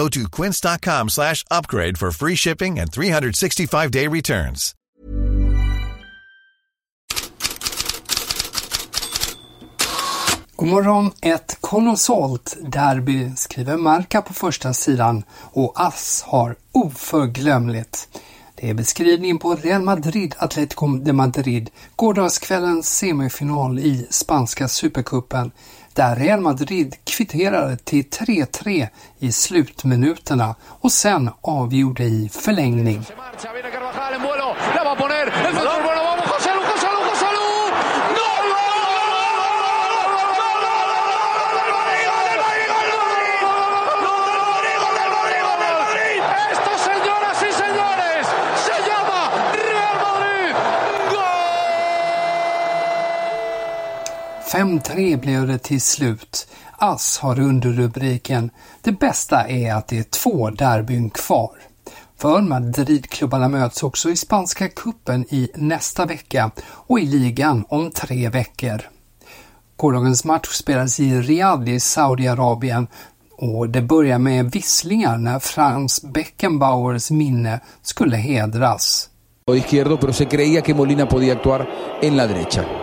[0.00, 4.74] Go to quince.com slash upgrade for free shipping and 365-day returns.
[10.56, 11.10] God morgon!
[11.22, 18.08] Ett kolossalt derby skriver Marca på första sidan och Ass har oförglömligt.
[18.54, 25.50] Det är beskrivningen på Real Madrid Atletico de Madrid, gårdagskvällens semifinal i spanska supercupen,
[25.94, 28.88] där Real Madrid kvitterade till 3-3
[29.18, 33.04] i slutminuterna och sen avgjorde i förlängning.
[54.52, 56.48] 5-3 blev det till slut.
[56.78, 58.50] Ass har underrubriken
[58.82, 61.50] Det bästa är att det är två derbyn kvar.
[62.18, 68.28] För Madridklubbarna möts också i spanska kuppen i nästa vecka och i ligan om tre
[68.28, 68.80] veckor.
[69.76, 72.86] Gårdagens match spelas i Riyadh i Saudiarabien
[73.36, 79.10] och det börjar med visslingar när Franz Beckenbauers minne skulle hedras.
[79.56, 81.68] izquierdo, pero se creía que Molina podía actuar
[82.02, 82.79] en la derecha.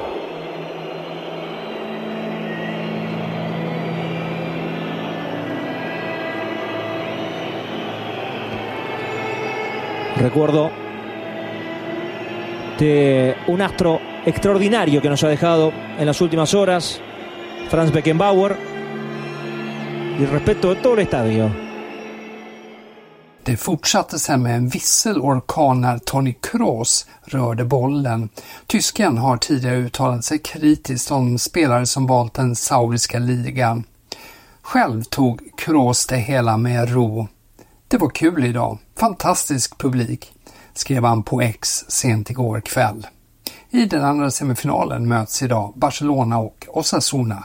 [10.19, 10.71] Recuerdo
[12.79, 16.99] de un astro extraordinario que nos ha dejado en las últimas horas,
[17.69, 18.57] Franz Beckenbauer,
[20.19, 21.51] y respeto de todo el estadio.
[23.43, 28.29] Det fortsatte sen med en visselorkan när Tony Kroos rörde bollen.
[28.67, 33.83] Tysken har tidigare uttalat sig kritiskt om spelare som valt den saudiska ligan.
[34.61, 37.27] Själv tog Kroos det hela med ro.
[37.89, 38.77] Det var kul idag.
[38.97, 40.33] Fantastisk publik,
[40.73, 43.07] skrev han på X sent igår kväll.
[43.69, 47.43] I den andra semifinalen möts idag Barcelona och Osasuna.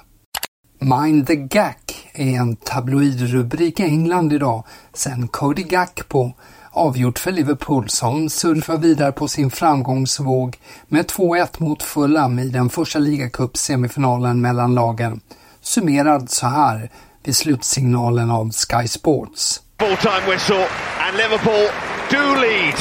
[0.78, 6.32] Mind the Gack är en tabloidrubrik i England idag sen Cody Gakpo
[6.70, 10.58] avgjort för Liverpool som surfar vidare på sin framgångsvåg
[10.88, 15.20] med 2-1 mot Fulham i den första ligacup-semifinalen mellan lagen.
[15.60, 16.90] Summerad så här
[17.24, 19.60] vid slutsignalen av Sky Sports.
[19.82, 21.68] Full-time whistle and Liverpool
[22.08, 22.74] do lead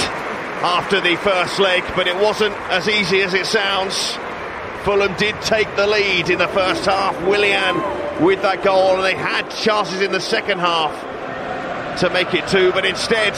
[0.62, 4.16] after the first leg, but it wasn't as easy as it sounds.
[4.84, 7.20] Fulham did take the lead in the first half.
[7.24, 7.76] Willian
[8.24, 10.92] with that goal, and they had chances in the second half
[12.02, 13.34] to make it two, but instead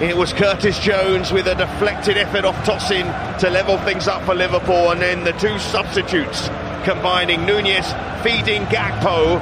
[0.00, 4.36] it was Curtis Jones with a deflected effort off Tossin to level things up for
[4.36, 6.48] Liverpool, and then the two substitutes
[6.84, 7.92] combining Nunez
[8.22, 9.40] feeding Gakpo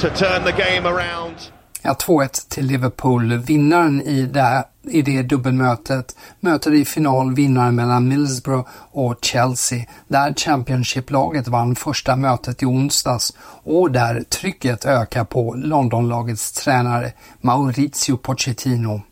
[0.00, 1.52] to turn the game around.
[1.82, 3.32] Ja, 2-1 till Liverpool.
[3.36, 10.34] Vinnaren i det, i det dubbelmötet möter i final vinnaren mellan Middlesbrough och Chelsea, där
[10.34, 13.32] Championship-laget vann första mötet i onsdags
[13.64, 19.02] och där trycket ökar på Londonlagets tränare Maurizio Pochettino.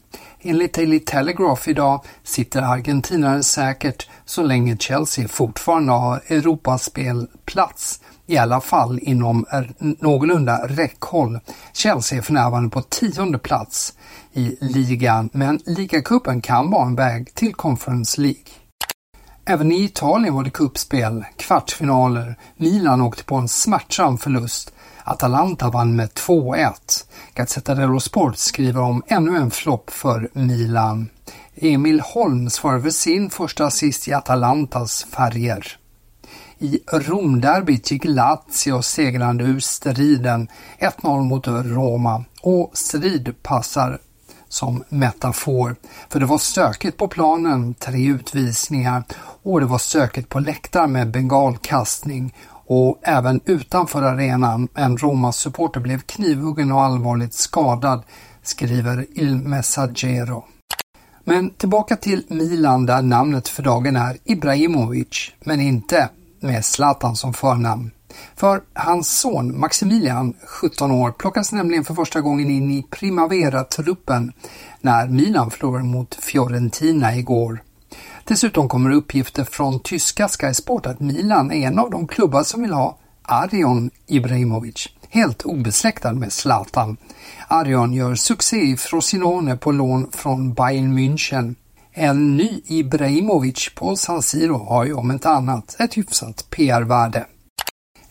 [0.48, 8.60] Enligt Daily Telegraph idag sitter argentinaren säkert så länge Chelsea fortfarande har Europaspelplats, i alla
[8.60, 9.46] fall inom
[9.78, 11.40] någorlunda räckhåll.
[11.72, 13.94] Chelsea är för närvarande på tionde plats
[14.32, 18.65] i ligan, men ligacupen kan vara en väg till Conference League.
[19.48, 22.36] Även i Italien var det kuppspel, kvartsfinaler.
[22.56, 24.72] Milan åkte på en smärtsam förlust.
[25.04, 26.72] Atalanta vann med 2-1.
[27.34, 31.08] Gazzetta dello Sport skriver om ännu en flopp för Milan.
[31.54, 35.76] Emil Holm svarar för sin första assist i Atalantas färger.
[36.58, 43.98] I Romderbyt gick Lazio segrande ur striden 1-0 mot Roma och strid passar
[44.56, 45.76] som metafor.
[46.08, 49.04] För det var stökigt på planen, tre utvisningar
[49.42, 52.34] och det var stökigt på läktaren med bengalkastning
[52.66, 54.68] och även utanför arenan.
[54.74, 58.02] En Roma-supporter blev knivhuggen och allvarligt skadad,
[58.42, 60.44] skriver Il Messaggero.
[61.24, 66.08] Men tillbaka till Milan där namnet för dagen är Ibrahimovic, men inte
[66.40, 67.90] med Zlatan som förnamn.
[68.36, 74.32] För hans son Maximilian, 17 år, plockas nämligen för första gången in i Primavera-truppen
[74.80, 77.62] när Milan förlorade mot Fiorentina igår.
[78.24, 82.62] Dessutom kommer uppgifter från tyska Sky Sport att Milan är en av de klubbar som
[82.62, 86.96] vill ha Arion Ibrahimovic, helt obesläktad med Zlatan.
[87.48, 91.54] Arion gör succé i Frosinone på lån från Bayern München.
[91.92, 97.26] En ny Ibrahimovic på San Siro har ju om inte annat ett hyfsat PR-värde.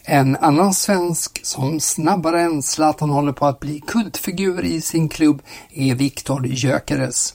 [0.07, 5.41] En annan svensk som snabbare än Zlatan håller på att bli kultfigur i sin klubb
[5.73, 7.33] är Viktor Gyökeres.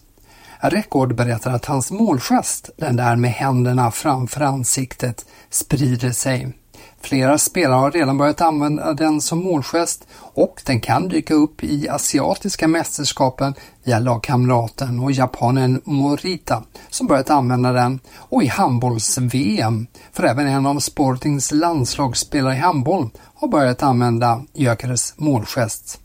[0.60, 6.52] Rekord berättar att hans målgest, den där med händerna framför ansiktet, sprider sig.
[7.00, 11.88] Flera spelare har redan börjat använda den som målgest och den kan dyka upp i
[11.88, 13.54] asiatiska mästerskapen
[13.84, 20.66] via lagkamraten och japanen Morita som börjat använda den och i handbolls-VM för även en
[20.66, 26.00] av Sportings landslagsspelare i handboll har börjat använda Gyökeres målgest.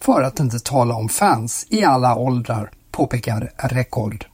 [0.00, 4.26] För att inte tala om fans i alla åldrar, påpekar Rekord.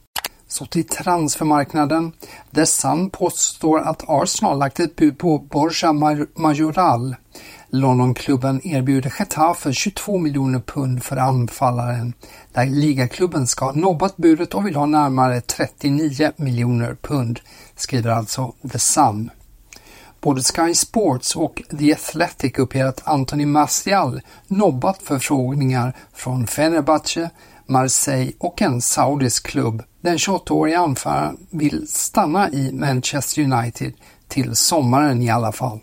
[0.55, 2.11] Så till transfermarknaden.
[2.51, 5.93] där Sun påstår att Arsenal lagt ett bud på Borja
[6.35, 7.15] Majoral.
[7.69, 12.13] Londonklubben erbjuder Getafe 22 miljoner pund för anfallaren.
[12.53, 17.39] Där ligaklubben ska ha nobbat budet och vill ha närmare 39 miljoner pund,
[17.75, 19.29] skriver alltså The Sun.
[20.21, 27.29] Både Sky Sports och The Athletic uppger att Anthony Martial nobbat förfrågningar från Fenerbahce,
[27.65, 29.83] Marseille och en saudisk klubb.
[30.05, 33.93] Den 28-årige anfallaren vill stanna i Manchester United
[34.27, 35.79] till sommaren i alla fall.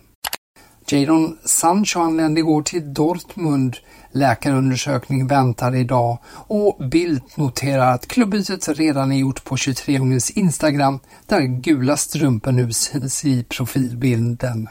[0.87, 3.77] Jadon Sancho anlände igår till Dortmund.
[4.13, 11.41] Läkarundersökning väntar idag och Bildt noterar att klubbytet redan är gjort på 23-åringens Instagram där
[11.41, 14.69] gula strumpor nu syns i profilbilden.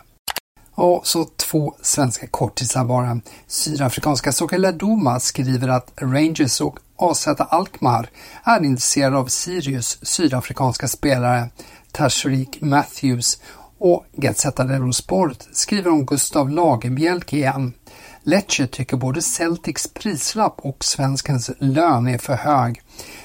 [0.81, 3.19] Och så två svenska kortisar bara.
[3.47, 8.09] Sydafrikanska Sokela Duma skriver att Rangers och AZ Alkmaar
[8.43, 11.49] är intresserade av Sirius sydafrikanska spelare
[11.91, 13.41] Tashreeq Matthews
[13.77, 17.73] och Gazzetta dello Sport skriver om Gustav Lagerbielke igen.
[18.23, 22.81] Lecce tycker både Celtics prislapp och svenskens lön är för hög.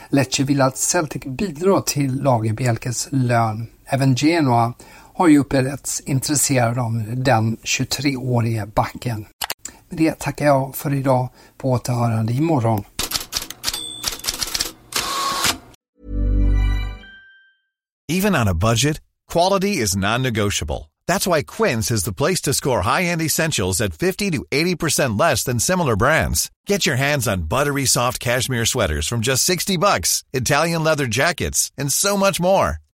[0.09, 3.67] Lecce vill att Celtic bidrar till Lagerbielkes lön.
[3.87, 4.73] Även Genoa
[5.17, 9.27] har ju uppgetts intresserad av den 23-årige backen.
[9.89, 11.29] Med det tackar jag för idag.
[11.59, 12.85] På återhörande imorgon.
[18.09, 19.01] Even on a budget,
[19.33, 20.91] quality is non-negotiable.
[21.09, 25.45] That's why Quince is the place to score high-end essentials at 50 to 80% less
[25.45, 26.51] than similar brands.
[26.69, 31.73] Get your hands on buttery soft cashmere sweaters from just 60 bucks, Italian leather jackets,
[31.79, 32.79] and so much more.